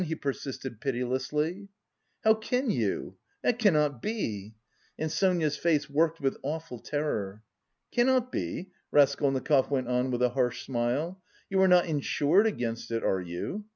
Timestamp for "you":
2.71-3.17, 11.51-11.61, 13.21-13.65